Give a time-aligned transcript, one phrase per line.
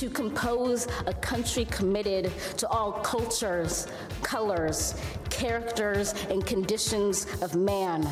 [0.00, 3.86] To compose a country committed to all cultures,
[4.22, 4.94] colors,
[5.30, 8.04] characters, and conditions of man.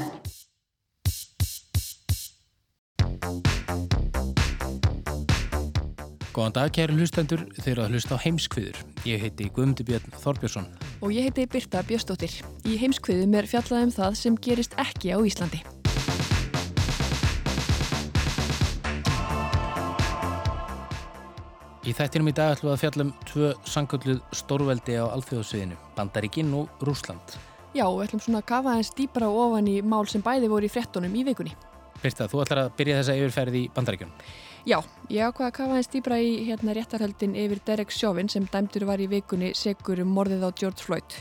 [6.35, 8.81] Góðan dag kæri hlustendur þeir að hlusta á heimskviður.
[9.07, 10.67] Ég heiti Guðmundur Björn Þorbjörnsson.
[11.05, 12.41] Og ég heiti Birta Björnsdóttir.
[12.67, 15.63] Í heimskviðum er fjallað um það sem gerist ekki á Íslandi.
[21.85, 26.55] Í þættinum í dag ætlum við að fjalla um tvö sangölluð stórveldi á alþjóðsviðinu, Bandaríkinn
[26.57, 27.35] og Rúsland.
[27.77, 30.65] Já, við ætlum svona að kafa aðeins dýpra og ofan í mál sem bæði voru
[30.65, 31.53] í frettunum í vikunni.
[32.01, 34.25] Birta, þú ætlar að byrja þessa yfirferð í Bandaríkjunum.
[34.65, 34.79] Já,
[35.13, 39.05] ég ákvaða að kafa aðeins dýpra í hérna réttarhöldin yfir Derek Chauvin sem dæmdur var
[39.05, 41.21] í vikunni segur um morðið á George Floyd.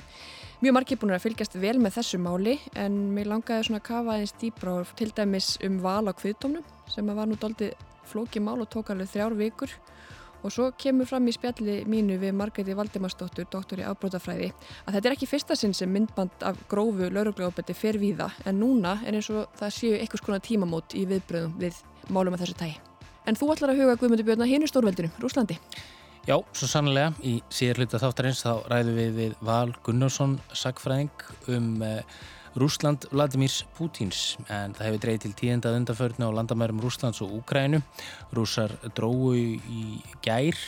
[0.63, 4.15] Mjög margir búin að fylgjast vel með þessu máli en mér langaði svona að kafa
[4.15, 7.75] aðeins dýpra til dæmis um val á kviðdómnum sem var nú doldið
[8.07, 9.75] flókið mál og tók alveg þrjár vikur
[10.43, 14.49] Og svo kemur fram í spjalli mínu við Margreti Valdimarsdóttur, doktor í afbrótafræði,
[14.83, 18.97] að þetta er ekki fyrsta sinn sem myndband af grófu lauruglegaupeti fer víða, en núna
[19.07, 21.79] er eins og það séu einhvers konar tímamót í viðbröðum við
[22.11, 22.77] málum af þessu tægi.
[23.23, 25.55] En þú ætlar að huga Guðmundur Björn að hinu stórveldinu, Rúslandi.
[26.27, 31.73] Já, svo sannlega, í síður hluta þáttarins þá ræðum við við Val Gunnarsson, sagfræðing um
[31.83, 31.99] uh,
[32.55, 37.79] Rúsland Vladimirs Pútins en það hefur dreyið til tíðendað undanförnu á landamærum Rúslands og Úkrænu.
[38.35, 39.85] Rúsar dróu í
[40.21, 40.59] gær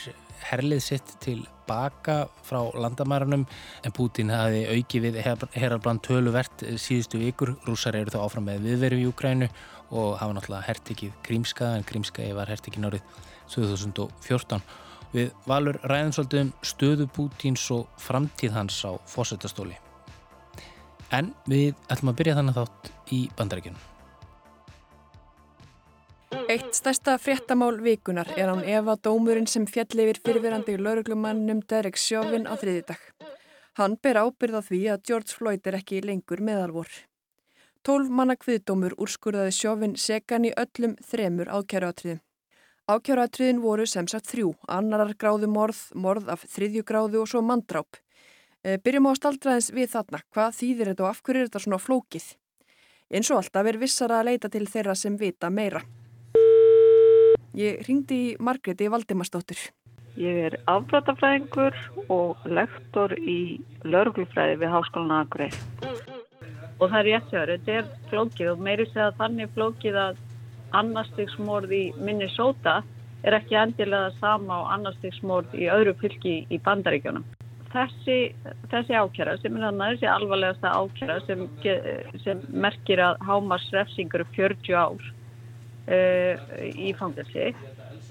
[0.50, 3.46] herlið sitt til baka frá landamærunum
[3.86, 5.20] en Pútin hafi auki við
[5.54, 7.54] herarbland töluvert síðustu vikur.
[7.68, 9.50] Rúsar eru þá áfram með viðveru í Úkrænu
[9.94, 13.16] og hafa náttúrulega hertikið Grímska en Grímska var hertikið nárið
[13.54, 14.62] 2014.
[15.14, 19.85] Við valur ræðum svolítið um stöðu Pútins og framtíð hans á fósettastóli.
[21.14, 23.84] En við ætlum að byrja þannig þátt í bandarækjunum.
[26.50, 32.46] Eitt stærsta fréttamál vikunar er án Eva Dómurinn sem fjall yfir fyrirverandi lauruglumannum Derek Chauvin
[32.46, 32.98] á þriðidag.
[33.78, 36.88] Hann ber ábyrða því að George Floyd er ekki lengur meðalvor.
[37.86, 42.22] Tólf manna kviðdómur úrskurðaði Chauvin segan í öllum þremur ákjæruatriðum.
[42.86, 47.98] Ákjæruatriðin voru sem sagt þrjú, annarar gráðu morð, morð af þriðju gráðu og svo manndráp.
[48.66, 51.78] Byrjum á að staldraðins við þarna, hvað þýðir þetta og af hverju er þetta svona
[51.78, 52.24] flókið?
[53.14, 55.84] Eins og alltaf er vissara að leita til þeirra sem vita meira.
[57.54, 59.60] Ég ringdi í Margreti Valdimarsdóttur.
[60.18, 61.78] Ég er afbrotafræðingur
[62.10, 65.62] og lektor í lauruglufræði við Háskólan Akureyri.
[66.80, 70.22] Og það er rétt sér, þetta er flókið og meiri segja þannig flókið að
[70.74, 72.80] annarstigsmórð í Minnesota
[73.22, 77.22] er ekki endilega sama á annarstigsmórð í öðru fylgi í bandaríkjónum.
[77.72, 78.18] Þessi,
[78.70, 81.42] þessi ákjæra sem er þannig þessi alvarlegasta ákjæra sem,
[82.22, 87.50] sem merkir að hámars refsingur 40 ár uh, í fangelsi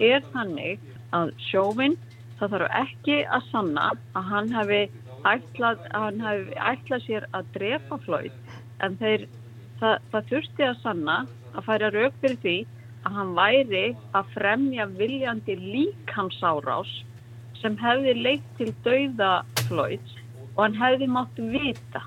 [0.03, 0.83] er þannig
[1.15, 1.95] að sjófinn
[2.39, 3.89] það þarf ekki að sanna
[4.19, 4.81] að hann hefði
[5.25, 8.33] ætlað, ætlað sér að drepa flóið
[8.85, 9.25] en þeir,
[9.79, 11.17] það, það þurfti að sanna
[11.55, 12.57] að færa rauk fyrir því
[13.05, 13.85] að hann væri
[14.17, 16.91] að fremja viljandi líkamsárás
[17.61, 19.31] sem hefði leitt til dauða
[19.65, 20.13] Floyd
[20.55, 22.01] og hann hefði mátt vita.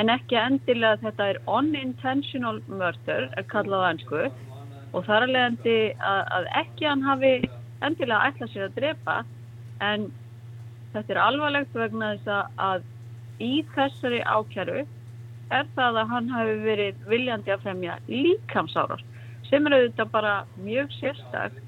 [0.00, 4.22] En ekki endilega þetta er unintentional murder er kallað ansku
[4.92, 7.34] og þar er leiðandi að, að ekki hann hafi
[7.82, 9.18] endilega ætlað sér að drepa
[9.84, 10.08] en
[10.94, 12.88] þetta er alvarlegt vegna þess að
[13.42, 14.82] í þessari ákjæru
[15.52, 19.08] er það að hann hafi verið viljandi að fremja líkamsárast
[19.48, 20.34] sem er auðvitað bara
[20.64, 21.58] mjög sérstakt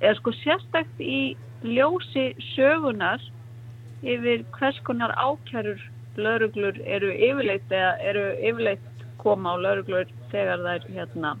[0.00, 1.20] eða sko sérstakt í
[1.64, 3.22] ljósi sögunar
[4.02, 5.80] yfir hvers konar ákjærur
[6.18, 11.34] lauruglur eru yfirleitt eða eru yfirleitt koma á lauruglur þegar þær hérna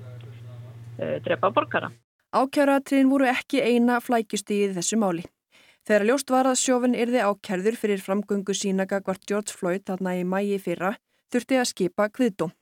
[0.98, 1.90] e, drepa borgara.
[2.34, 5.24] Ákjæratriðin voru ekki eina flækjustíð þessu máli.
[5.88, 10.24] Þegar ljóst var að sjófinn yrði ákjærður fyrir framgöngu sína gagvart George Floyd þarna í
[10.26, 10.96] mægi fyrra
[11.32, 12.52] þurfti að skipa kviðdóm.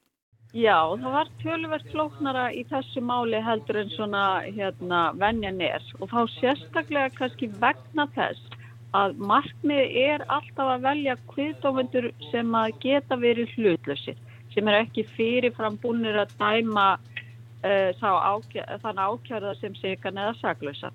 [0.57, 6.09] Já, það var tölverkt flóknara í þessu máli heldur en svona hérna venjan er og
[6.09, 8.57] þá sérstaklega kannski vegna þess
[8.97, 14.17] að markmið er alltaf að velja kviðdómendur sem að geta verið hlutlösir,
[14.55, 20.93] sem er ekki fyrirfram búinir að dæma uh, ákjör, þann ákjörða sem segan eða saglösa.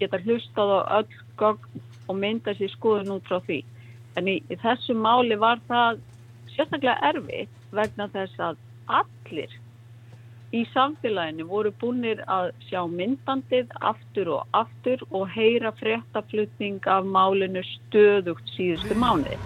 [0.00, 3.62] geta hlustað á öll gögn og mynda sér skoðun út frá því.
[4.18, 6.02] En í, í þessu máli var það
[6.56, 9.52] sérstaklega erfitt vegna þess að allir
[10.54, 17.62] í samfélaginu voru búinir að sjá myndbandið aftur og aftur og heyra fréttaflutning af málinu
[17.66, 19.38] stöðugt síðustu mánuði.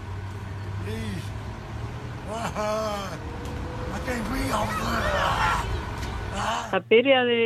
[6.70, 7.40] Það byrjaði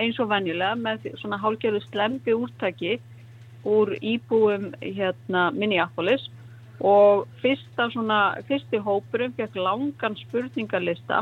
[0.00, 2.98] eins og venjulega með svona hálgjörðu slempi úrtaki
[3.68, 6.22] úr íbúum hérna Minneapolis
[6.80, 11.20] og fyrsta svona, fyrsti hópurum fekk langan spurningarlista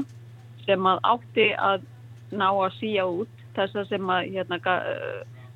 [0.68, 1.84] sem að átti að
[2.36, 4.58] ná að síja út þessar sem að hérna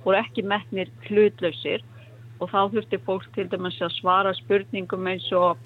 [0.02, 1.84] voru ekki metnir hlutlausir
[2.40, 5.60] og þá þurfti fólk til dæmis að svara spurningum eins og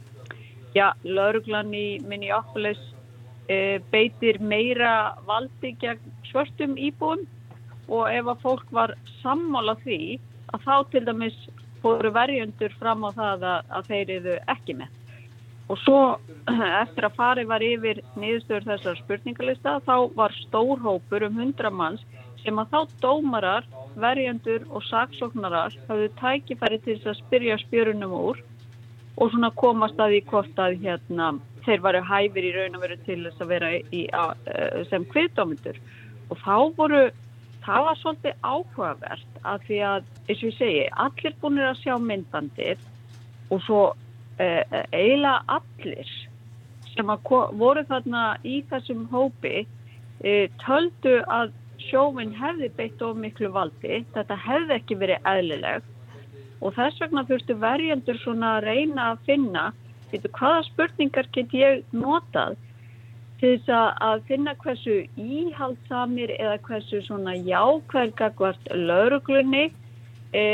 [0.77, 2.81] já, lauruglan í Minneapolis
[3.49, 7.25] e, beitir meira valdi gegn svörstum íbúum
[7.87, 10.19] og ef að fólk var sammála því
[10.53, 11.39] að þá til dæmis
[11.81, 14.93] fóru verjöndur fram á það að, að þeir eru ekki með.
[15.67, 16.01] Og svo
[16.83, 22.05] eftir að farið var yfir niðurstöður þessar spurningalista þá var stór hópur um 100 manns
[22.45, 23.67] sem að þá dómarar,
[23.99, 28.43] verjöndur og saksóknarar hafðu tækifæri til þess að spyrja spjörunum úr
[29.17, 31.31] og svona komast að því hvort að hérna,
[31.65, 34.51] þeir varu hæfir í raun og veru til þess að vera í, að,
[34.91, 35.81] sem kviðdómyndur
[36.29, 37.03] og þá voru,
[37.65, 41.97] það var svolítið áhugavert að því að, eins og ég segi, allir búinir að sjá
[42.03, 42.85] myndbandir
[43.51, 43.81] og svo
[44.39, 46.11] eiginlega allir
[46.97, 47.13] sem
[47.61, 49.65] voru þarna í þessum hópi
[50.25, 51.53] eh, töldu að
[51.87, 55.91] sjófinn hefði beitt of miklu valdi, þetta hefði ekki verið eðlilegt.
[56.65, 59.65] Og þess vegna þurftu verjendur svona að reyna að finna
[60.11, 62.57] veitu, hvaða spurningar get ég notað
[63.41, 69.67] til þess að finna hversu íhaldsamir eða hversu svona jákvæðgagvart lauruglunni
[70.33, 70.45] e,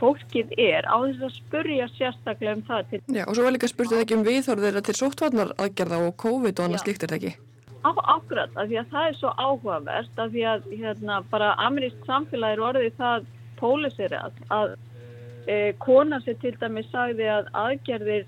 [0.00, 2.84] fólkið er á þess að spurja sérstaklega um það.
[2.90, 3.02] Til...
[3.18, 6.68] Já og svo var líka spurtið ekki um viðhorðir til sóttvarnar aðgerða og COVID og
[6.68, 7.34] annað slíkt er þetta ekki?
[7.82, 12.04] Á, ákvæmt, af því að það er svo áhugavert af því að hérna, bara amerísk
[12.06, 13.24] samfélag er orðið það
[13.58, 14.76] pólisirað að
[15.46, 18.26] Eh, kona sem til dæmis sagði að aðgerðir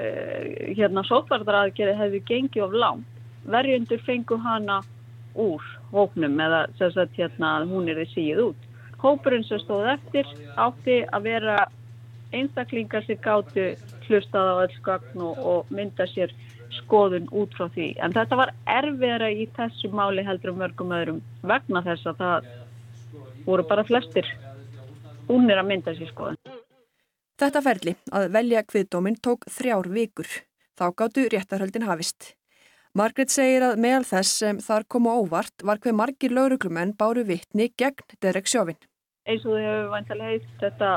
[0.00, 3.18] eh, hérna sótvarðaraðgerði hefði gengið of langt.
[3.44, 4.78] Verjundur fengu hana
[5.36, 5.60] úr
[5.92, 8.63] hóknum eða sem sagt hérna hún er því síð út.
[9.04, 11.56] Hópurinn sem stóð eftir átti að vera
[12.34, 13.66] einstaklingar sem gáttu
[14.06, 16.32] hlustað á öll skagn og, og mynda sér
[16.80, 17.92] skoðun út frá því.
[18.02, 22.48] En þetta var erfiðra í þessu máli heldur um mörgum öðrum vegna þess að það
[23.44, 24.30] voru bara flestir
[25.28, 26.40] búnir að mynda sér skoðan.
[27.40, 30.30] Þetta ferli að velja kviðdóminn tók þrjár vikur.
[30.78, 32.32] Þá gáttu réttarhöldin hafist.
[32.94, 37.72] Margret segir að meðal þess sem þar koma óvart var hver margir lauruglumenn báru vittni
[37.74, 38.78] gegn Derek Sjófinn.
[39.24, 40.88] Eins og þau hefur vantilega heilt þetta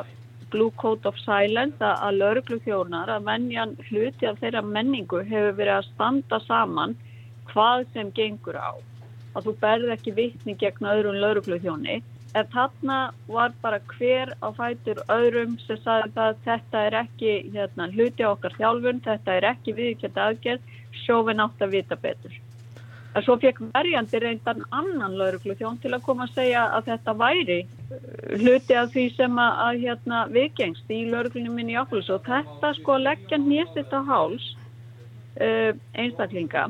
[0.51, 5.87] Blue Code of Silence að lauruglufjónar að menjan hluti af þeirra menningu hefur verið að
[5.93, 6.95] standa saman
[7.53, 8.75] hvað sem gengur á.
[9.31, 12.01] Að þú berð ekki vittni gegn öðrum lauruglufjóni
[12.35, 12.97] en þarna
[13.31, 18.33] var bara hver á fætur öðrum sem sagði að þetta er ekki hérna, hluti á
[18.33, 20.75] okkar þjálfun, þetta er ekki viðkjönd aðgerð,
[21.05, 22.35] sjófin átt að vita betur.
[23.17, 27.55] En svo fekk verjandi reyndan annan laurugluþjón til að koma að segja að þetta væri
[27.63, 27.95] uh,
[28.37, 32.73] hluti af því sem að, að hérna, viðgengst í lauruglunum minni í ákveðs og þetta
[32.77, 34.51] sko leggja nýsitt á háls
[35.41, 36.67] uh, einstaklinga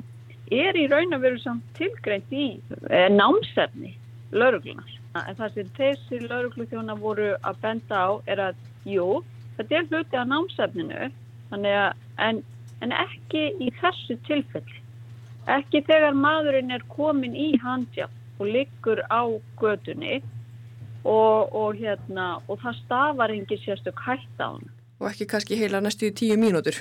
[0.56, 2.48] er í raun að vera samt tilgreint í
[2.88, 3.98] uh, námsefni
[4.32, 9.22] lauruglunar en það sem þessi lauruglutjóna voru að benda á er að jú,
[9.60, 11.08] þetta er hluti á námsefninu
[11.51, 12.44] að, en,
[12.86, 14.84] en ekki í þessu tilfelli
[15.48, 19.24] ekki þegar maðurinn er komin í handjá og liggur á
[19.60, 20.20] gödunni
[21.08, 25.82] og, og, hérna, og það stafar engi sérstök hætt á hann og ekki kannski heila
[25.82, 26.77] næstu tíu mínútur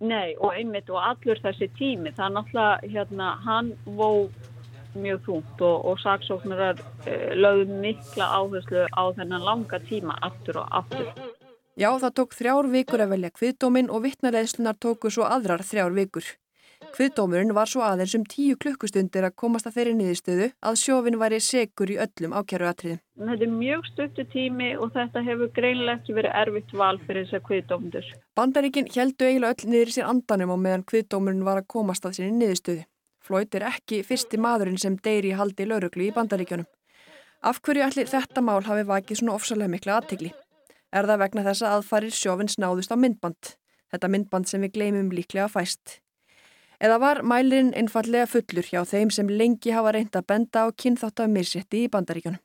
[0.00, 4.30] Nei og einmitt og allur þessi tími það er náttúrulega hérna hann vó
[4.94, 10.72] mjög þúnt og, og saksóknarar eh, lögðu mikla áherslu á þennan langa tíma aftur og
[10.80, 11.10] aftur.
[11.78, 16.26] Já, það tók þrjár vikur að velja kviðdómin og vittnareðslunar tóku svo aðrar þrjár vikur.
[16.90, 21.38] Kviðdómurinn var svo aðeins um tíu klukkustundir að komast að þeirri niðurstöðu að sjófinn væri
[21.44, 22.98] segur í öllum ákjæruatriðum.
[23.20, 27.44] Þetta er mjög stuttu tími og þetta hefur greinlega ekki verið erfitt val fyrir þessar
[27.46, 28.10] kviðdómundur.
[28.36, 32.18] Bandaríkinn heldu eiginlega öll niður í sér andanum á meðan kviðdómurinn var að komast að
[32.18, 32.84] sinni niðurstöðu.
[33.30, 36.66] Floyd er ekki fyrsti maðurinn sem deyri haldi laurugli í bandaríkjónum.
[37.46, 40.34] Af hverju allir þetta mál hafi vakið svona ofsalega mikla aðtegli?
[40.90, 43.54] Er það vegna þess að aðfarir sjófins náðust á myndband?
[43.94, 46.00] Þetta myndband sem við gleymum líklega fæst.
[46.80, 51.20] Eða var mælirinn einfallega fullur hjá þeim sem lengi hafa reynd að benda á kynþátt
[51.20, 52.40] af mirsetti í bandaríkjónum?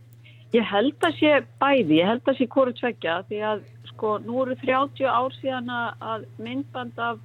[0.55, 4.41] Ég held að sé bæði, ég held að sé hvori tvekja því að sko nú
[4.43, 7.23] eru 30 ár síðan að myndband af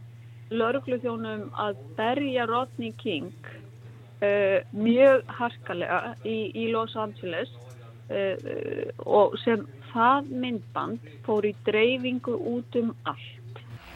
[0.51, 3.35] laurugluþjónum að berja Rodney King
[4.23, 7.51] uh, mjög harkalega í, í Los Angeles
[8.11, 8.39] uh,
[9.03, 13.40] og sem það myndband fór í dreifingu út um allt.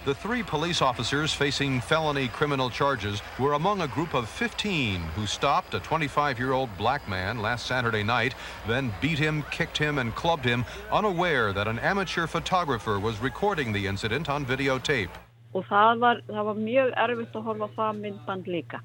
[0.05, 5.25] The three police officers facing felony criminal charges were among a group of 15 who
[5.25, 8.35] stopped a 25-year-old black man last Saturday night,
[8.67, 13.73] then beat him, kicked him, and clubbed him, unaware that an amateur photographer was recording
[13.73, 15.09] the incident on videotape.
[15.55, 18.83] Og það var, það var mjög erfitt að horfa það myndband líka.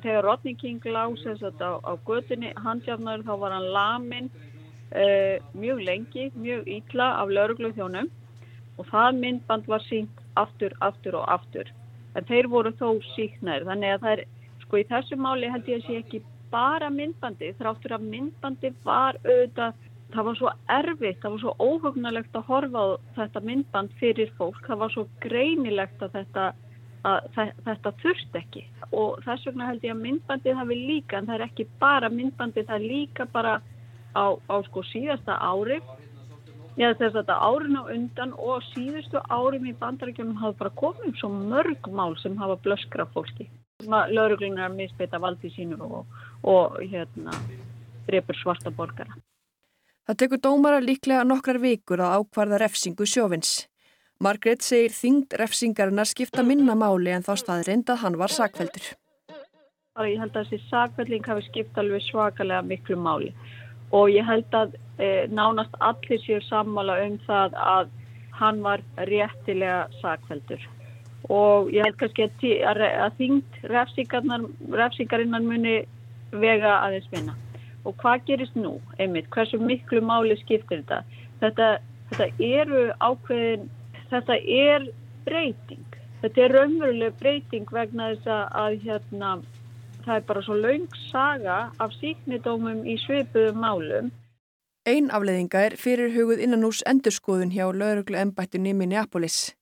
[0.00, 4.32] Þegar Rodney King lásast á, á götunni handjafnaður þá var hann lamin
[4.96, 8.08] uh, mjög lengi, mjög ítla af lauruglu þjónum
[8.80, 11.70] og það myndband var sínt aftur, aftur og aftur.
[12.16, 13.64] En þeir voru þó síknar.
[13.68, 14.24] Þannig að það er,
[14.64, 16.22] sko í þessu máli held ég að sé ekki
[16.52, 17.54] bara myndbandi.
[17.60, 19.78] Þráttur að myndbandi var auðvitað,
[20.12, 24.60] það var svo erfitt, það var svo óhugnalegt að horfa á þetta myndband fyrir fólk.
[24.66, 26.46] Það var svo greinilegt að þetta,
[27.64, 28.66] þetta þurft ekki.
[28.92, 32.12] Og þess vegna held ég að myndbandi það vil líka, en það er ekki bara
[32.12, 33.60] myndbandi, það er líka bara
[34.12, 35.88] á, á sko síðasta árið
[36.80, 41.28] Já þess að árin á undan og síðustu árum í bandarækjum hafa bara komið svo
[41.28, 43.50] mörg mál sem hafa blöskra fólki.
[43.84, 46.16] Lauruglunar misbeita valdi sínur og,
[46.48, 47.34] og hérna,
[48.06, 49.18] drefur svarta borgara.
[50.08, 53.66] Það tekur dómara líklega nokkrar vikur að ákvarða refsingu sjófins.
[54.22, 58.94] Margret segir þingd refsingarinnar skipta minna máli en þá staðrind að hann var sakveldur.
[60.00, 63.34] Ég held að þessi sakvelding hafi skipt alveg svakalega miklu máli
[63.92, 64.76] og ég held að
[65.32, 67.90] nánast allir séu sammála um það að
[68.40, 70.62] hann var réttilega sakveldur
[71.30, 72.26] og ég held kannski
[72.66, 75.76] að, að þyngd refsingarinnan muni
[76.32, 77.36] vega aðeins minna.
[77.86, 81.02] Og hvað gerist nú, einmitt, hversu miklu máli skiptir þetta?
[81.42, 81.68] Þetta,
[82.10, 83.66] þetta eru ákveðin,
[84.10, 84.86] þetta er
[85.26, 85.98] breyting.
[86.22, 89.32] Þetta er raunveruleg breyting vegna þess að hérna
[90.04, 94.10] það er bara svo laung saga af síknidómum í svipuðum málum.
[94.82, 99.52] Einn afleiðinga er fyrir hugud innan ús endurskoðun hjá lauruglu embættinu í Minneapolis.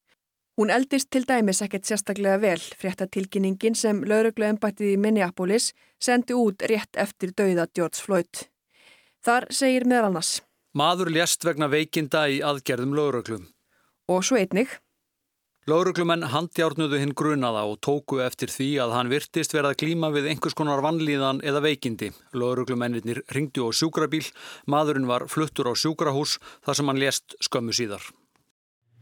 [0.56, 6.64] Hún eldist til dæmis ekkert sérstaklega vel fréttatilkynningin sem lauruglu embættið í Minneapolis sendi út
[6.72, 8.46] rétt eftir dauða George Floyd.
[9.20, 10.38] Þar segir meðal annars
[10.72, 13.44] Maður lést vegna veikinda í aðgerðum lauruglum.
[14.08, 14.72] Og svo einnig
[15.70, 20.24] Lauruglumenn handjárnuðu hinn grunaða og tóku eftir því að hann virtist verið að klíma við
[20.32, 22.08] einhvers konar vannlíðan eða veikindi.
[22.34, 24.24] Lauruglumennir ringdu á sjúkrabíl,
[24.66, 28.02] maðurinn var fluttur á sjúkrahús þar sem hann lést skömmu síðar.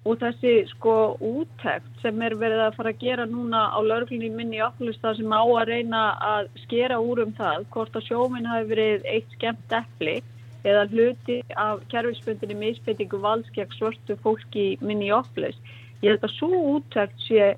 [0.04, 0.98] Og þessi sko
[1.30, 5.32] úttekt sem er verið að fara að gera núna á lauruglunni minni í okkulista sem
[5.32, 9.78] á að reyna að skera úr um það, hvort að sjóminn hafi verið eitt skemmt
[9.80, 10.20] eppli
[10.68, 16.62] eða hluti af kerfisbundinni misbeitingu valskjag svörtu fólki minni í okkulist Ég held að svo
[16.76, 17.52] úttækt sé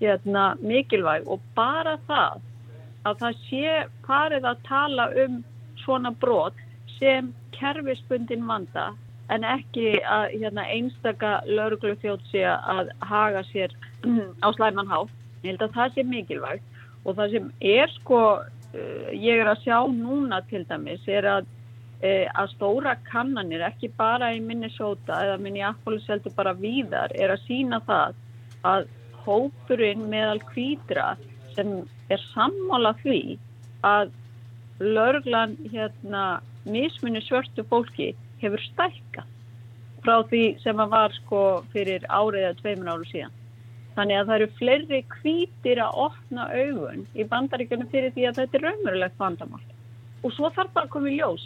[0.00, 2.42] hérna, mikilvæg og bara það
[3.04, 3.72] að það sé
[4.06, 5.40] farið að tala um
[5.84, 6.60] svona brot
[6.98, 8.92] sem kerfisbundin vanda
[9.32, 13.72] en ekki að hérna, einstaka lauruglu þjótt sé að haga sér
[14.44, 15.04] á slæmanhá.
[15.44, 19.64] Ég held að það sé mikilvægt og það sem er sko, uh, ég er að
[19.64, 21.48] sjá núna til dæmis, er að
[22.04, 27.80] að stóra kannanir, ekki bara í Minnesota eða Minneapolis heldur bara víðar, er að sína
[27.86, 28.18] það
[28.68, 28.88] að
[29.24, 31.14] hópurinn meðal kvítra
[31.54, 31.78] sem
[32.12, 33.38] er sammála því
[33.88, 34.12] að
[34.84, 36.24] lörglan hérna
[36.68, 39.30] mismunni svörtu fólki hefur stækkað
[40.04, 41.40] frá því sem að var sko
[41.72, 43.38] fyrir árið eða tveimur áru síðan.
[43.94, 48.58] Þannig að það eru fleiri kvítir að opna augun í bandaríkunum fyrir því að þetta
[48.58, 49.62] er raunverulegt vandamál
[50.24, 51.44] og svo þarf bara að koma í ljós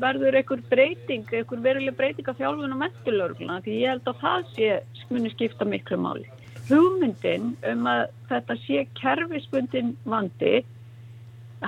[0.00, 4.50] verður einhver breyting, einhver veruleg breyting af þjálfun og mentulörgluna því ég held að það
[4.54, 4.70] sé
[5.12, 6.26] muni skipta miklu máli.
[6.68, 10.62] Hugmyndin um að þetta sé kerfisbundin vandi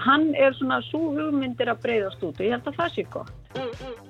[0.06, 4.08] hann er svona svo hugmyndir að breyðast út og ég held að það sé gott.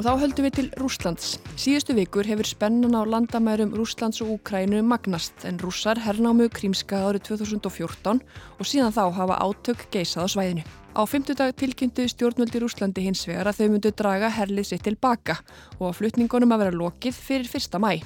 [0.00, 1.32] Og þá höldum við til Rúslands.
[1.60, 7.26] Síðustu vikur hefur spennan á landamærum Rúslands og Úkrænu magnast en rússar hernámu krímska árið
[7.26, 10.64] 2014 og síðan þá hafa átök geisað á svæðinu.
[10.96, 15.36] Á fymtudag tilkynntu stjórnvöldi Rúslandi hins vegar að þau myndu draga herlið sitt tilbaka
[15.76, 18.00] og að flutningunum að vera lokið fyrir fyrsta mæ.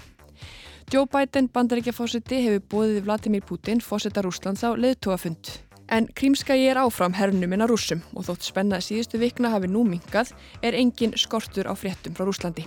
[0.90, 5.62] Joe Biden, bandaríkjafósiti, hefur bóðið Vladimir Putin fósita Rúslands á leðtúafund.
[5.94, 10.32] En krímskagi er áfram hernuminn að rússum og þótt spenna síðustu vikna hafi nú minkað
[10.58, 12.64] er engin skortur á fréttum frá Rúslandi.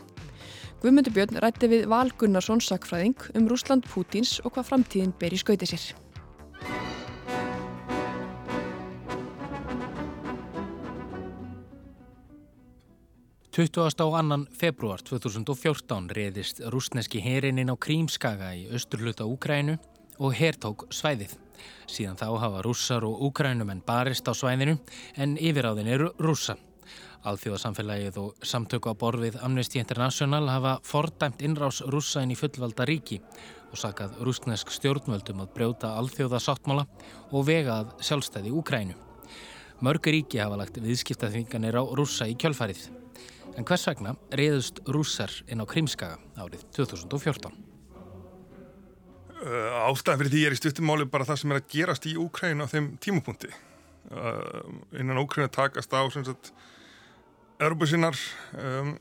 [0.79, 5.39] Guðmundur Björn rætti við Val Gunnarsson sakfræðing um Rúsland Pútins og hvað framtíðin ber í
[5.41, 5.89] skauti sér.
[13.51, 19.75] Tuttugast á annan februar 2014 reyðist rúsneski herininn á Krímskaga í austurluta Úkrænu
[20.15, 21.35] og hertók svæðið.
[21.87, 24.77] Síðan þá hafa rússar og úkrænumenn barist á svæðinu
[25.17, 26.57] en yfiráðin eru rússa.
[27.27, 33.19] Alþjóðasamfélagið og samtöku á borfið Amnesty International hafa fordæmt innrás rússa inn í fullvalda ríki
[33.71, 36.87] og sakað rúsnesk stjórnvöldum að brjóta alþjóðasáttmála
[37.31, 38.95] og vegað sjálfstæði Úkrænu.
[39.83, 42.87] Mörgur ríki hafa lagt viðskiptaþvinganir á rússa í kjölfarið.
[43.57, 47.66] En hvers vegna reyðust rússar inn á Krímskaga árið 2014?
[49.37, 52.65] Uh, ástæðan fyrir því er í stuttumáli bara það sem er að gerast í Úkrænu
[52.65, 53.51] á þeim tímapunkti.
[54.09, 54.63] Uh,
[54.97, 56.01] innan Úkrænu takast á
[57.57, 58.17] Európa-sinnar
[58.57, 58.91] um,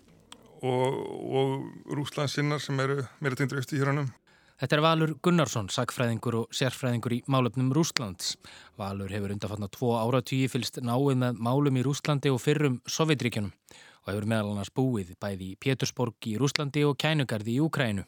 [0.64, 0.94] og,
[1.40, 1.50] og
[1.92, 4.08] Rúsland-sinnar sem eru meira tengdur eftir hérannum.
[4.56, 8.38] Þetta er Valur Gunnarsson, sakfræðingur og sérfræðingur í málöfnum Rúslands.
[8.80, 14.08] Valur hefur undanfatna tvo áratvíi fylst náið með málum í Rúslandi og fyrrum Sovjetríkjunum og
[14.08, 18.06] hefur meðal annars búið bæði í Pétursborg í Rúslandi og Kænugarði í Úkrænu.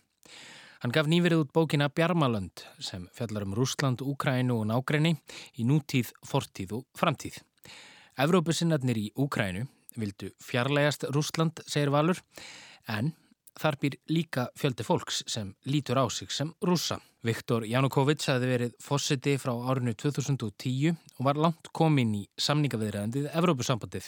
[0.79, 5.17] Hann gaf nýverið út bókina Bjarmalönd sem fjallar um Rúsland, Úkrænu og nágræni
[5.59, 7.41] í nútíð, fortíð og framtíð.
[8.23, 9.65] Evrópusinnarnir í Úkrænu
[9.99, 12.21] vildu fjarlægast Rúsland, segir Valur,
[12.87, 13.11] en
[13.59, 16.99] þar býr líka fjöldi fólks sem lítur á sig sem rúsa.
[17.27, 24.07] Viktor Janukovic hafi verið fósiti frá árinu 2010 og var langt komin í samningaviðræðandið Evrópusambandið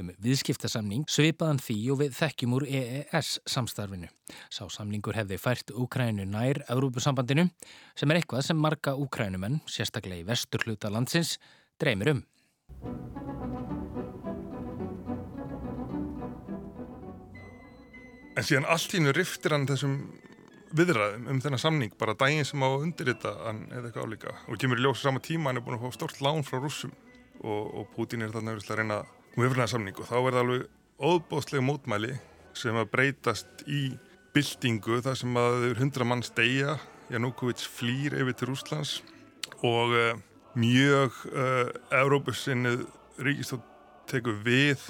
[0.00, 4.08] um viðskiptasamning svipaðan því og við þekkjum úr EES samstarfinu.
[4.48, 7.50] Sá samningur hefði fært Úkrænu nær Evrópusambandinu
[7.92, 11.36] sem er eitthvað sem marga úkrænumenn, sérstaklega í vestur hluta landsins,
[11.76, 12.24] dreymir um.
[18.36, 19.98] En síðan allt hínu riftir hann þessum
[20.76, 24.80] viðræðum um þennan samning bara daginn sem á undirrita hann eða eitthvað álíka og kemur
[24.80, 26.92] í ljósa sama tíma hann er búin að fá stort lán frá rússum.
[27.40, 28.98] Og, og Putin er þarna að reyna
[29.36, 29.96] um yfirlega samning.
[30.00, 32.12] Og þá er það alveg óbóðslega mótmæli
[32.56, 33.82] sem að breytast í
[34.36, 36.76] byltingu þar sem að þau hundra mann stegja
[37.12, 38.98] Janúkovic flýr yfir til Rúslands
[39.64, 40.16] og uh,
[40.58, 42.86] mjög uh, Európusinnið
[43.22, 43.64] ríkistótt
[44.10, 44.82] tekur við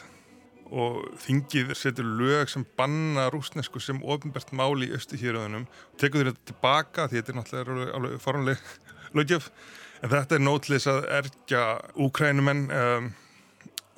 [0.71, 5.67] og þingið setur lög sem banna rúsnesku sem ofinbært máli í östuhýröðunum
[6.01, 8.71] tekur þér þetta tilbaka því þetta er náttúrulega farunleg
[9.17, 9.51] lögjöf
[10.03, 11.65] en þetta er nótlis að erkja
[12.07, 13.11] úkrænumenn um,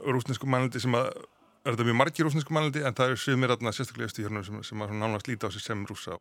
[0.06, 1.12] rúsnesku mannaldi sem að
[1.64, 4.84] er þetta mjög margi rúsnesku mannaldi en það er sumir aðna sérstaklega östuhýröðunum sem, sem
[4.84, 6.20] að nánast líta á sig sem rúsa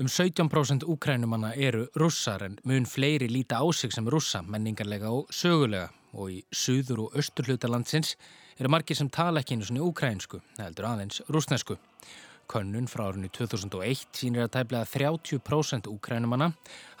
[0.00, 5.26] Um 17% úkrænumanna eru rússar en mun fleiri líta á sig sem rússa menningarlega og
[5.28, 5.90] sögulega.
[6.16, 8.14] Og í suður og austur hlutalandsins
[8.60, 11.78] eru margir sem tala ekki einu svona úkrænsku, heldur aðeins rúsnesku.
[12.50, 16.50] Könnun frá árinu 2001 sínir að tæplega 30% úkrænumanna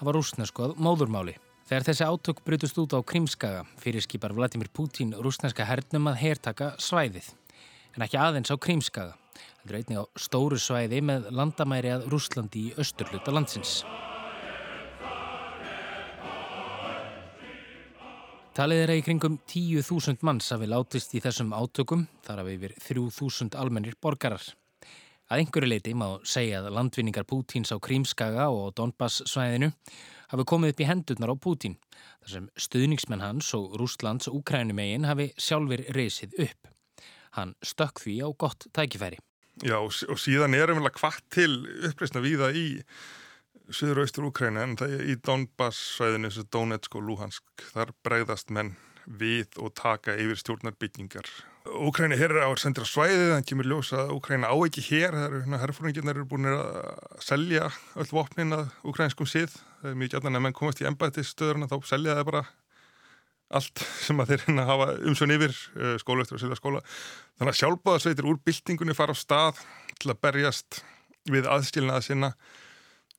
[0.00, 1.36] hafa rúsnesku að móðurmáli.
[1.70, 6.72] Þegar þessi átök brutust út á Krímskaga fyrir skipar Vladimir Putin rúsneska hernum að hertaka
[6.82, 7.32] svæðið,
[7.94, 9.18] en ekki aðeins á Krímskaga.
[9.60, 13.82] Þetta er einnig á stóru svæði með landamæri að Rúslandi í austurluta landsins.
[18.50, 22.72] Talið er að í kringum 10.000 manns hafi látist í þessum átökum, þar hafi yfir
[22.82, 24.42] 3.000 almennir borgarar.
[25.30, 29.70] Að einhverju leiti má segja að landvinningar Pútins á Krímskaga og Donbass svæðinu
[30.32, 31.78] hafi komið upp í hendurnar á Pútin,
[32.24, 36.74] þar sem stuðningsmenn hans og Rúslands úkrænumegin hafi sjálfur reysið upp.
[37.38, 39.22] Hann stökk því á gott tækifæri.
[39.62, 41.52] Já og síðan erum við hvað til
[41.86, 42.82] uppreysna viða í
[43.70, 48.50] Suður og austur Úkræna en það er í Donbass-svæðinu, þessu Donetsk og Luhansk, þar bregðast
[48.54, 48.74] menn
[49.06, 51.28] við og taka yfir stjórnarbyggingar.
[51.70, 55.26] Úkræna hér á að sendra svæðið, þannig kemur ljósa að Úkræna á ekki hér, það
[55.26, 56.62] eru hérna herrfóringirnar eru búin að
[57.22, 57.68] selja
[58.00, 59.54] öll vopnin að úkrænskum sið.
[59.82, 62.44] Það er mjög gætnan að menn komast í embættistöðurna þá selja það bara
[63.50, 66.82] allt sem að þeir hérna hafa umsjón yfir eh, skóla eftir að selja skóla.
[67.38, 69.62] Þannig að sjálfbáðarsveitir úr byltingunni fara á stað
[69.98, 70.82] til að berjast
[71.30, 72.30] við aðskilnaða sinna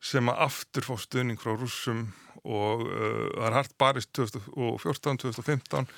[0.01, 2.07] sem að aftur fá stuðning frá rússum
[2.41, 5.91] og uh, það er hægt barist 2014-2015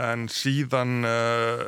[0.00, 1.64] en síðan uh,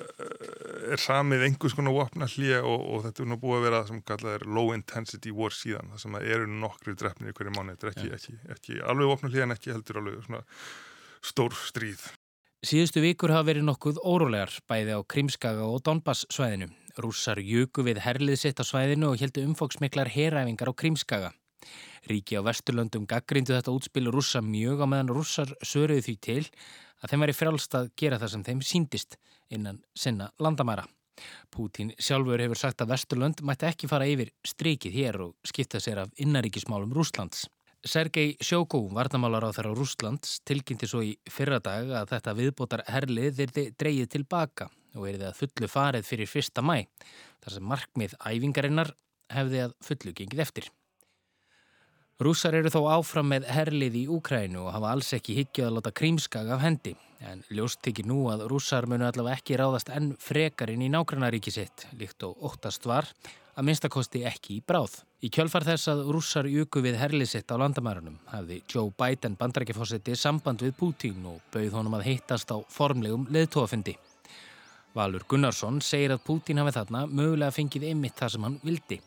[0.93, 4.05] er samið einhvers konar vopna hlýja og, og þetta er nú búið að vera sem
[4.09, 7.89] kallað er low intensity war síðan það sem eru nokkru drefnir í hverju mánu þetta
[7.89, 8.21] er ekki, ja.
[8.21, 10.47] ekki, ekki alveg vopna hlýja en ekki heldur alveg
[11.25, 12.07] stór stríð
[12.67, 16.67] Síðustu vikur hafa verið nokkuð órólegar bæði á Krímskaga og Donbass svæðinu.
[16.99, 21.31] Rússar jöku við herlið sitt á svæðinu og heldu umfóksmiklar heræfingar á Krímskaga.
[22.07, 26.43] Ríki á Vesturlöndum gaggrindu þetta útspil rússa mjög á meðan rússar söruðu því til
[27.03, 29.19] að þeim væri frjálst að gera það sem þeim síndist
[29.51, 30.87] innan sinna landamæra.
[31.51, 36.05] Pútín sjálfur hefur sagt að Vesturlönd mætti ekki fara yfir strikið hér og skipta sér
[36.05, 37.47] af innaríkismálum Rúslands.
[37.87, 43.37] Sergei Sjókó, varnamálar á þeirra Rúslands, tilkynnti svo í fyrra dag að þetta viðbótar herlið
[43.41, 46.87] þyrði dreyið tilbaka og erið að fullu farið fyrir fyrsta mæ,
[47.45, 48.93] þar sem markmið æfingarinnar
[49.33, 50.71] hefði að fullu gengið eftir.
[52.17, 55.91] Rússar eru þó áfram með herlið í Úkrænu og hafa alls ekki higgjuð að láta
[56.01, 56.95] krímskag af hendi.
[57.21, 61.85] En ljóst tekir nú að rússar munu allavega ekki ráðast enn frekarinn í nágrannaríki sitt,
[62.01, 63.11] líkt og óttast var,
[63.53, 64.97] að minnstakosti ekki í bráð.
[65.21, 70.17] Í kjölfar þess að rússar jöku við herlið sitt á landamærunum hafði Joe Biden bandrækjafósetti
[70.17, 73.99] samband við Putin og bauð honum að hittast á formlegum leðtóafindi.
[74.97, 79.03] Valur Gunnarsson segir að Putin hafi þarna mögulega fengið ymitt það sem hann vildi.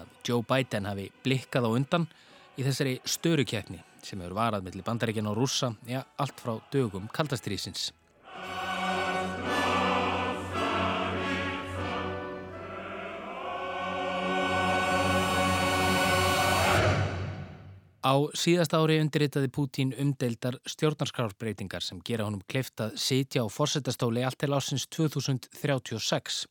[0.00, 2.12] Að Joe Biden hafi blikkað á undan
[2.54, 7.90] í þessari störukjækni sem hefur varað mellir bandaríkjan og rússa, já, allt frá dögum kaldastrýsins.
[18.04, 24.36] Á síðast ári undirritaði Pútín umdeildar stjórnarskrárbreytingar sem gera honum kleiftað sitja á fórsetastóli allt
[24.42, 26.42] til ásins 2036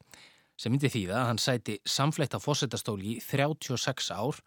[0.57, 4.41] sem myndi þýða að hann sæti samfleytt á fórsetastóli í 36 ár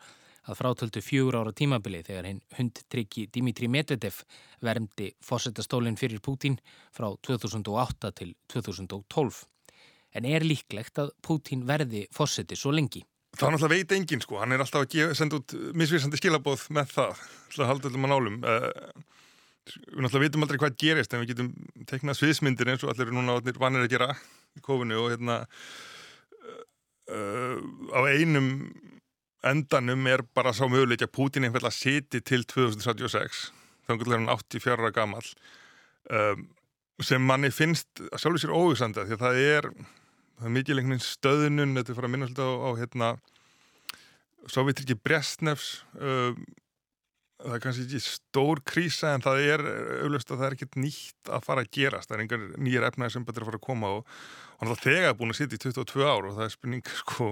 [0.46, 4.22] að frátöldu fjögur ára tímabili þegar hinn hundtryggi Dimitri Medvedev
[4.64, 6.58] vermdi fósettastólinn fyrir Pútín
[6.94, 9.42] frá 2008 til 2012.
[10.16, 13.02] En er líklegt að Pútín verði fósetti svo lengi?
[13.36, 16.94] Það er náttúrulega veit engin sko, hann er alltaf að senda út misvísandi skilabóð með
[16.94, 18.38] það, alltaf halda öllum að nálum.
[18.46, 19.16] Uh,
[19.66, 21.50] við náttúrulega veitum aldrei hvað gerist en við getum
[21.90, 24.08] teiknað sviðsmyndir eins og allir er núna vanir að gera
[24.56, 25.42] í kofinu og hérna
[27.12, 27.56] uh,
[27.92, 28.48] á einum
[29.44, 33.46] endanum er bara sá möguleik að Pútin einhverja siti til 2036
[33.86, 35.24] þannig að hann 84 ára gammal
[36.10, 36.46] um,
[37.04, 39.70] sem manni finnst að sjálfur sér óvísanda því að það er,
[40.38, 43.10] það er mikið lengur stöðunum, þetta er fyrir að minna svolítið á, á hérna
[44.46, 46.40] Sovjetriki Brestnefs um,
[47.42, 49.64] það er kannski ekki stór krísa en það er
[50.06, 53.14] auðvist að það er ekkert nýtt að fara að gerast, það er einhver nýjar efnæði
[53.14, 54.14] sem betur að fara að koma og
[54.60, 57.28] hann er þegar búin að sitja í 22 ár og það er spurning sko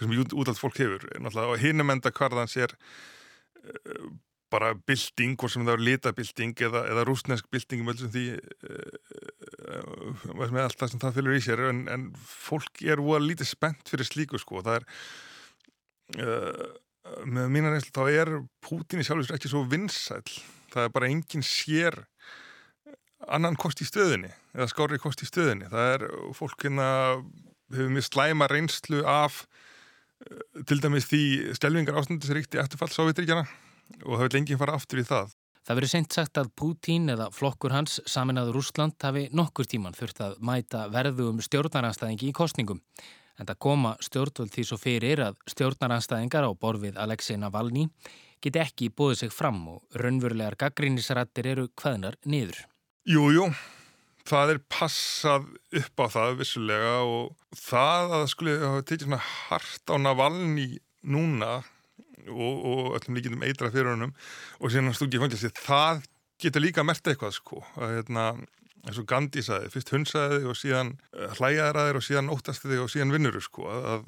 [0.00, 4.12] sem útalt fólk hefur náttúrulega á hinum enda hvarðans er uh,
[4.52, 8.24] bara bilding, hvort sem það er litabilding eða, eða rúsnesk bilding með því
[8.68, 13.52] uh, með allt það sem það fylgur í sér en, en fólk er úr lítið
[13.54, 14.88] spennt fyrir slíku sko, það er
[16.26, 16.66] uh,
[17.26, 20.22] með mínar einslu þá er Pútín í sjálfsveits ekki svo vinsæl
[20.72, 21.98] það er bara enginn sér
[23.32, 26.88] annan kost í stöðinni eða skári kost í stöðinni það er fólk hérna
[27.72, 29.44] hefur mjög slæma reynslu af
[30.68, 31.22] til dæmis því
[31.56, 33.46] stelvingar ástandi sem ríkti eftirfall Sovjetríkjana
[34.06, 35.32] og það vil enginn fara aftur í það.
[35.62, 40.22] Það verið seint sagt að Pútín eða flokkur hans saminaður Úsland hafi nokkur tíman þurft
[40.24, 42.80] að mæta verðu um stjórnaranstæðingi í kostningum.
[43.38, 47.86] En það koma stjórnvöld því svo fyrir að stjórnaranstæðingar á borfið Alexei Navalny
[48.42, 52.58] geti ekki búið sig fram og raunverulegar gaggrínisrættir eru hvaðnar niður.
[53.06, 53.46] Jújú, jú
[54.28, 55.48] það er passað
[55.80, 60.68] upp á það vissulega og það að skuli hafa tekið svona hart á Navalni
[61.02, 61.52] núna
[62.30, 64.14] og, og öllum líkindum eitra fyrir honum
[64.60, 66.04] og síðan stúkið fangilsi, það
[66.42, 67.62] getur líka mert eitthvað sko.
[67.78, 68.26] Að hérna
[68.82, 72.84] eins og Gandhi saði, fyrst hunsaði og síðan eh, hlæjaði þig og síðan óttasti þig
[72.84, 73.66] og síðan vinnuru sko.
[73.70, 74.06] Að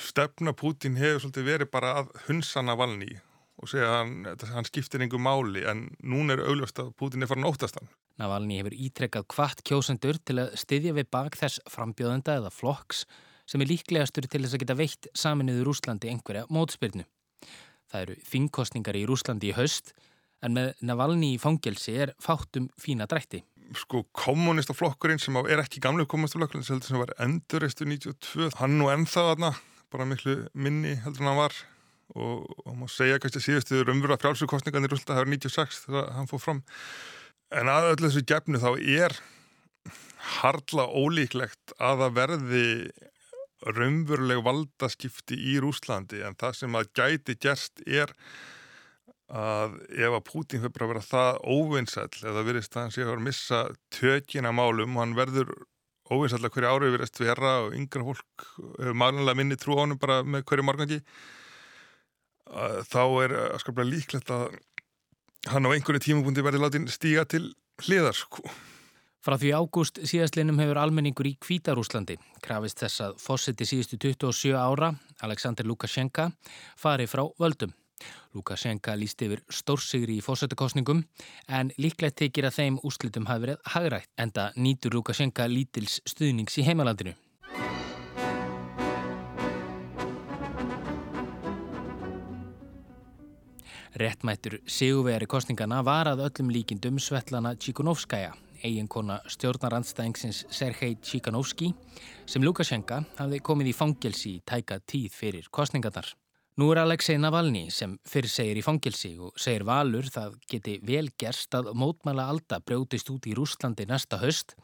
[0.00, 3.12] stefna Putin hefur svolítið verið bara að hunsa Navalni
[3.60, 7.30] og segja að hann, hann skiptir einhver máli en núna er auðvist að Putin er
[7.30, 12.36] farin óttast hann Navalny hefur ítrekkað hvart kjósendur til að styðja við bak þess frambjóðenda
[12.42, 13.06] eða flokks
[13.48, 17.06] sem er líklegastur til þess að geta veitt saminuður Úslandi einhverja mótspyrnu.
[17.90, 19.94] Það eru þingkostningar í Úslandi í haust
[20.44, 23.40] en með Navalny í fangelsi er fátum fína drætti.
[23.76, 29.52] Sko kommunistaflokkurinn sem er ekki gamlu kommunistaflokkurinn sem var enduristu 92, hann nú ennþá aðna,
[29.92, 31.56] bara miklu minni heldur en hann var
[32.16, 36.12] og, og maður segja kannski að síðustu umvöru að frálsugkostningan í Úslandi var 96 þegar
[36.18, 36.62] hann fór fram
[37.50, 39.16] En að öllu þessu gefnu þá er
[40.40, 42.66] hardla ólíklegt að það verði
[43.76, 48.12] raunveruleg valdaskipti í Rúslandi en það sem að gæti gerst er
[49.30, 53.26] að ef að Pútín fyrir að vera það óvinnsæll eða virðist að hann sé að
[53.26, 53.60] missa
[53.94, 55.52] tökina málum og hann verður
[56.10, 58.48] óvinnsæll að hverju árið verðist vera og yngra fólk
[58.94, 61.02] maðurlega minni trú á hann bara með hverju morgangi
[62.90, 64.58] þá er að skaplega líklegt að
[65.48, 68.44] hann á einhverju tímabundi verði látin stíga til hliðar sko.
[69.20, 74.94] Frá því ágúst síðastlinum hefur almenningur í Kvítarúslandi krafist þess að fósiti síðustu 27 ára,
[75.20, 76.30] Aleksandr Lukashenka,
[76.80, 77.74] fari frá völdum.
[78.32, 81.02] Lukashenka líst yfir stórsigri í fósettakostningum
[81.52, 86.64] en líklegt tekir að þeim úslitum hafi verið hagrætt enda nýtur Lukashenka lítils stuðnings í
[86.64, 87.12] heimalandinu.
[94.00, 98.30] Réttmættur siguvegari kostningana var að öllum líkindum Svetlana Tchikunovskaja,
[98.64, 101.68] eiginkona stjórnarandstæðingsins Sergei Tchikanovski,
[102.24, 106.08] sem Lukashenka hafði komið í fangelsi í tæka tíð fyrir kostningarnar.
[106.56, 111.10] Nú er Alexei Navalny sem fyrir segir í fangelsi og segir valur það geti vel
[111.20, 114.56] gerst að mótmæla alda brjótist út í Rúslandi næsta höst,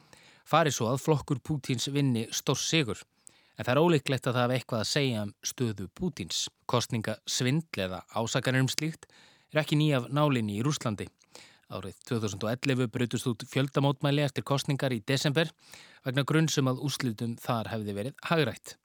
[0.49, 3.05] farið svo að flokkur Pútins vinni stórs sigur.
[3.57, 6.41] En það er óleiklegt að það hafa eitthvað að segja um stöðu Pútins.
[6.69, 9.09] Kostninga svindl eða ásakanir um slíkt
[9.53, 11.07] er ekki nýjaf nálinni í Rúslandi.
[11.73, 15.51] Árið 2011 brutust út fjöldamótmæli eftir kostningar í desember
[16.05, 18.77] vegna grunnsum að úslitum þar hefði verið hagrætt.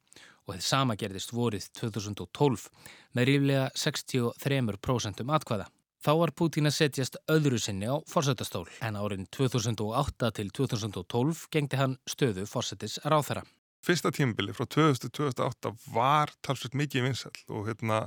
[0.48, 2.66] Og þið sama gerðist vorið 2012
[3.14, 5.70] með ríflega 63% atkvæða.
[6.02, 11.78] Þá var Pútín að setjast öðru sinni á fórsættastól en árin 2008 til 2012 gengdi
[11.78, 13.46] hann stöðu fórsættis ráþara
[13.86, 18.04] fyrsta tímbili frá 2000-2008 var talsveit mikið vinsall og hérna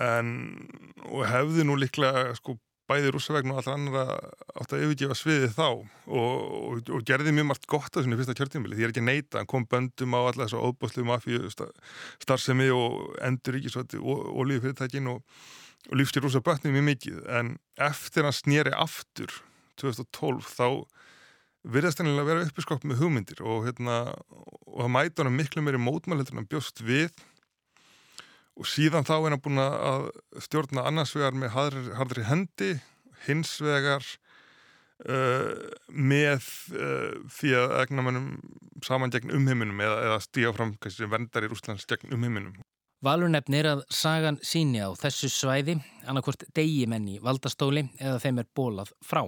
[0.00, 0.34] en
[1.04, 2.56] og hefði nú líklega sko
[2.90, 4.04] bæði rússavegn og allra annara
[4.58, 8.34] átt að yfirgefa sviðið þá og, og, og gerði mjög margt gott á svona fyrsta
[8.38, 12.70] kjörtímbili því ég er ekki neita, hann kom böndum á alla þessu óbúslu mafíu starfsemi
[12.74, 15.22] og endur ríkisvætti og olíufyrirtækin og,
[15.90, 17.20] og lífstir rússa bötnum mjög mikið.
[17.30, 17.54] En
[17.90, 19.38] eftir hann snýri aftur
[19.80, 20.66] 2012 þá
[21.64, 23.98] virðast hennilega að vera uppiskopp með hugmyndir og, hérna,
[24.30, 27.12] og það mæta hann miklu meiri mótmælendur en hann bjóst við
[28.60, 30.08] og síðan þá er hann búin að
[30.44, 32.72] stjórna annars vegar með hardri, hardri hendi,
[33.26, 34.04] hins vegar
[35.08, 35.52] uh,
[35.88, 38.28] með uh, því að egna mannum
[38.84, 42.56] saman gegn umheiminum eða, eða stíga fram kannski vendar í Rúslands gegn umheiminum.
[43.04, 48.50] Valur nefnir að sagan síni á þessu svæði annarkvort degi menni valdastóli eða þeim er
[48.56, 49.22] bólað frá.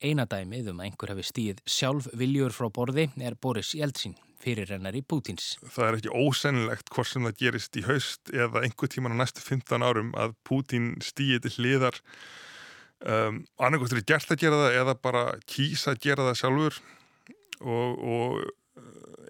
[0.00, 5.58] Einadæmið um að einhver hafi stíð sjálf viljur frá borði er Boris Jeltsin, fyrirrennari Pútins.
[5.60, 9.44] Það er ekki ósennilegt hvort sem það gerist í haust eða einhver tíman á næstu
[9.44, 12.00] 15 árum að Pútin stíði til hliðar.
[13.04, 16.80] Um, Annarkostur er gert að gera það eða bara kýsa að gera það sjálfur
[17.60, 18.50] og, og uh,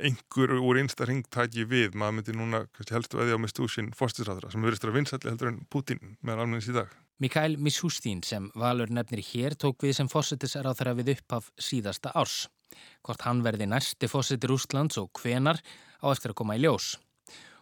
[0.06, 1.98] einhver úr einsta ring tæki við.
[1.98, 6.14] Maður myndi núna helstu veði á mistúsin fórstisræðra sem verður að vinsalli heldur en Pútin
[6.22, 6.94] meðan almennis í dag.
[7.20, 12.14] Mikael Mishustín sem Valur nefnir hér tók við sem fósettisar á þeirra við upphaf síðasta
[12.16, 12.46] árs.
[13.04, 15.60] Hvort hann verði næsti fósettir Úslands og hvenar
[16.00, 16.94] á eftir að koma í ljós.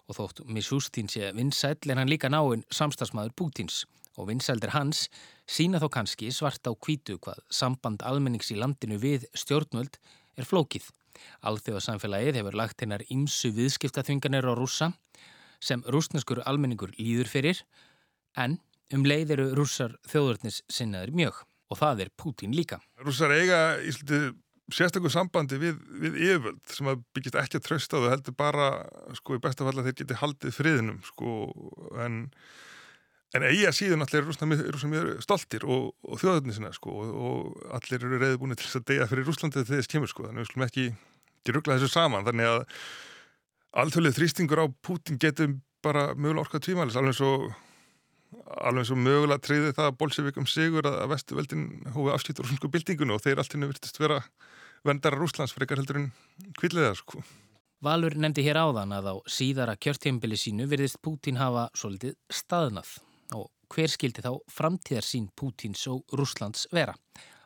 [0.07, 3.81] Og þótt Mishustín sé vinsæl er hann líka náinn samstagsmaður Pútins
[4.15, 5.09] og vinsældir hans
[5.51, 9.99] sína þó kannski svart á kvítu hvað samband almennings í landinu við stjórnvöld
[10.39, 10.87] er flókið.
[11.43, 14.93] Alþjóðasamfélagið hefur lagt hennar ímsu viðskiptaþvinganir á rúsa
[15.59, 17.67] sem rúsneskur almenningur líður fyrir
[18.39, 18.61] en
[18.95, 22.79] Um leið eru rússar þjóðurnis sinnaður mjög og það er Pútín líka.
[23.05, 23.93] Rússar eiga í
[24.75, 28.69] sérstaklega sambandi við, við yfirvöld sem að byggjast ekki að trösta þau heldur bara
[29.17, 31.37] sko í bestafalla þeir geti haldið friðinum sko
[32.05, 32.19] en,
[33.37, 38.21] en eiga síðan allir mjög stoltir og, og þjóðurnis sinna sko og, og allir eru
[38.21, 40.67] reyði búin til þess að deyja fyrir Rúslandið þegar þess kemur sko þannig við skulum
[40.69, 40.87] ekki,
[41.57, 42.61] ruggla þessu saman þannig að
[43.85, 47.33] alþjóðlega þrýstingur á Pútín getur bara mögulega orkað tvímælis alveg svo
[48.61, 53.23] alveg svo mögulega triði það að Bolsjevikum sigur að vestuveldin hófi afskýttur rúsnsku bildingun og
[53.25, 54.21] þeir alltaf virtist vera
[54.87, 56.11] vendara Rúslands frekar heldur en
[56.59, 57.23] kvilliða sko.
[57.85, 62.97] Valur nefndi hér áðan að á síðara kjörtjembili sínu virðist Pútín hafa svolítið staðnað
[63.39, 66.97] og hver skildi þá framtíðarsín Pútíns og Rúslands vera?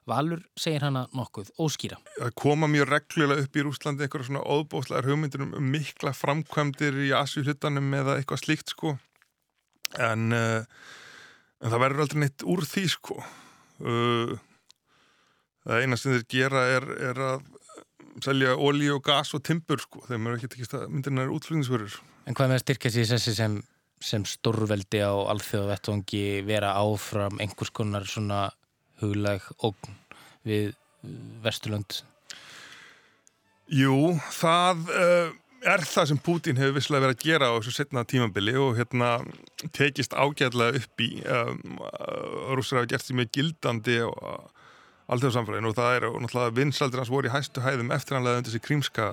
[0.08, 2.00] Valur segir hana nokkuð óskýra.
[2.16, 7.12] Það koma mjög reglulega upp í Rúslandi einhverja svona óbóðslegar hugmyndir um mikla framkvæmdir í
[7.14, 8.96] Asjuhlutanum eða eitthvað slíkt sko
[10.00, 10.62] en, uh,
[11.60, 14.36] en það verður aldrei neitt úr því sko uh,
[15.66, 17.44] það eina sem þeir gera er, er að
[18.22, 22.00] selja ólí og gas og timbur sko þeim er ekki tekist að myndirna er útflugningsverður
[22.28, 23.56] En hvað með að styrkja sér þessi sem,
[24.02, 28.44] sem stórveldi á alþjóðavettvangi vera áfram einhvers konar svona
[29.02, 29.96] huglag ógn
[30.46, 30.72] við
[31.42, 32.02] Vesturlund?
[33.72, 38.04] Jú, það uh, er það sem Putin hefur visslega verið að gera á þessu setna
[38.08, 39.12] tímabili og hérna
[39.76, 41.78] tekist ágæðlega upp í um,
[42.56, 44.10] rússar hafa gert því mjög gildandi á
[45.12, 48.52] allþjóðsamfélaginu og það er náttúrulega vinsaldir hans voru í hæstu hæðum eftir hann leðið undir
[48.52, 49.08] þessi krímska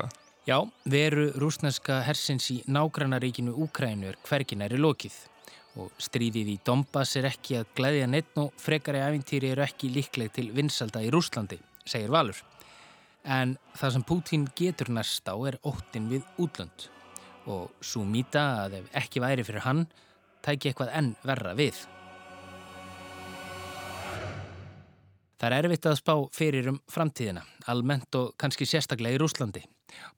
[0.47, 0.57] Já,
[0.89, 5.17] veru rúsneska hersins í nágrannaríkinu Úkrænur hverginæri lokið
[5.79, 10.33] og stríðið í Donbass er ekki að glæðja neitt og frekari æfintýri eru ekki líkleg
[10.33, 12.39] til vinsalda í Rúslandi, segir Valur
[13.23, 16.87] En það sem Pútín getur næst á er óttin við útlönd
[17.49, 19.87] og svo mýta að ef ekki væri fyrir hann,
[20.45, 21.79] tæki eitthvað enn verra við.
[25.39, 29.63] Það er erfitt að spá fyrir um framtíðina, almennt og kannski sérstaklega í Rúslandi.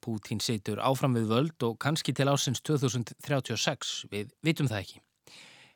[0.01, 5.01] Pútín setur áfram við völd og kannski til ásins 2036, við vitum það ekki.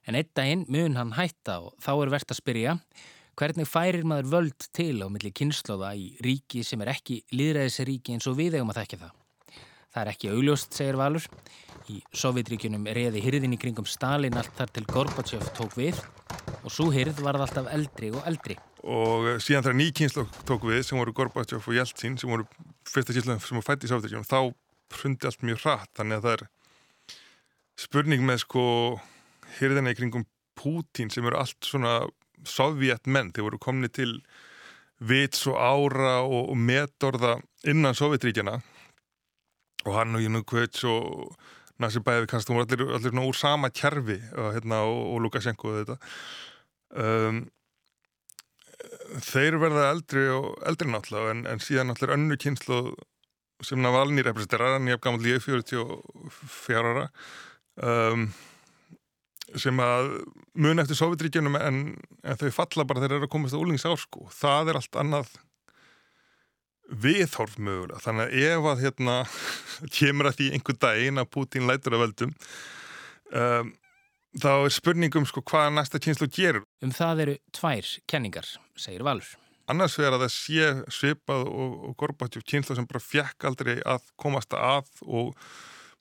[0.05, 2.73] En einn daginn mun hann hætta og þá er verðt að spyrja
[3.39, 8.27] hvernig færir maður völd til á milli kynnslóða í ríki sem er ekki líðræðisríki eins
[8.31, 9.13] og við eigum að þekka það.
[9.95, 11.25] Það er ekki augljóst, segir Valur.
[11.91, 15.99] Í Sovjetríkunum reði hyrðin í kringum Stalin allt þar til Gorbachev tók við
[16.65, 18.57] og svo hyrð varð alltaf eldri og eldri.
[18.81, 22.47] Og síðan þegar ný kynslu tók við sem voru Gorbachev og Jeltsin sem voru
[22.89, 24.39] fyrsta kynslu sem var fætt í Sovjetríkunum þá
[24.97, 26.45] hrundi allt mjög hratt þannig að það er
[27.85, 28.65] spurning með sko
[29.59, 31.97] hyrðina í kringum Pútín sem eru allt svona
[32.49, 34.19] sovjet menn, þeir voru komni til
[35.03, 37.35] vits og ára og, og metorða
[37.67, 38.59] innan Sovjetríkjana
[39.85, 41.35] og hann og Janukvits og
[41.83, 45.81] Nasibæði kannski, þú voru allir, allir úr sama kjærfi og, hérna, og, og Lukashenko og
[45.81, 45.97] þetta.
[46.95, 47.41] Um,
[49.25, 52.79] þeir verða eldri og eldri náttúrulega en, en síðan náttúrulega önnu kynslu
[53.63, 57.05] sem Navalny representerar hann hef gammal lífið 44 ára.
[57.75, 58.29] Um,
[59.53, 60.11] sem að
[60.57, 61.81] mun eftir Sovjetríkjunum en,
[62.25, 64.25] en þau falla bara þegar þeir eru að komast á úlingsár sko.
[64.33, 65.31] það er allt annað
[67.05, 69.15] viðhorf mögulega þannig að ef að hérna
[69.97, 72.35] kemur að því einhver daginn að Putin lætur að veldum
[73.33, 73.73] um,
[74.41, 76.65] þá er spurningum sko hvað næsta kynslu gerur.
[76.83, 79.29] Um það eru tvær kenningar, segir Valur.
[79.71, 84.03] Annars verður að það sé svipað og, og Gorbachev kynslu sem bara fjekk aldrei að
[84.21, 85.33] komast að og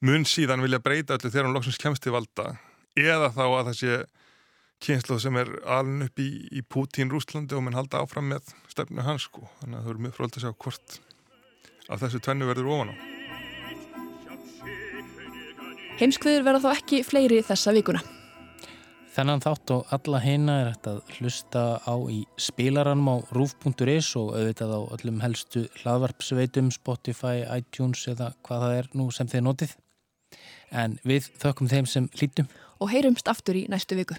[0.05, 2.53] mun síðan vilja breyta öllu þegar hann loksins kemst til valda
[2.99, 3.97] eða þá að það sé
[4.85, 9.05] kynslu sem er aln upp í, í Putin Rúslandi og mann halda áfram með stefnu
[9.07, 9.47] hans sko.
[9.61, 10.99] Þannig að það eru mjög fróld að sjá hvort
[11.89, 12.97] að þessu tvennu verður ofan á.
[15.95, 18.03] Heimskviður verða þá ekki fleiri þessa vikuna.
[19.15, 24.33] Þennan þátt og alla heina er hægt að hlusta á í spilaranum á roof.is og
[24.35, 29.77] auðvitað á öllum helstu hlaðvarpsveitum, Spotify, iTunes eða hvað það er nú sem þið notið.
[30.75, 32.51] En við þökkum þeim sem hlítum.
[32.81, 34.17] Og heyrumst aftur í næstu viku.